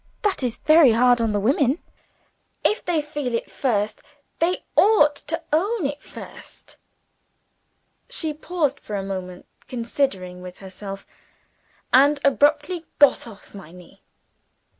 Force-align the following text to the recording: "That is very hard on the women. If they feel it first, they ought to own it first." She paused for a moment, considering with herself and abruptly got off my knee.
"That 0.23 0.41
is 0.41 0.57
very 0.57 0.93
hard 0.93 1.21
on 1.21 1.31
the 1.31 1.39
women. 1.39 1.77
If 2.65 2.83
they 2.83 3.03
feel 3.03 3.35
it 3.35 3.51
first, 3.51 4.01
they 4.39 4.63
ought 4.75 5.17
to 5.27 5.39
own 5.53 5.85
it 5.85 6.01
first." 6.01 6.79
She 8.09 8.33
paused 8.33 8.79
for 8.79 8.95
a 8.95 9.03
moment, 9.03 9.45
considering 9.67 10.41
with 10.41 10.57
herself 10.57 11.05
and 11.93 12.19
abruptly 12.25 12.87
got 12.97 13.27
off 13.27 13.53
my 13.53 13.71
knee. 13.71 14.01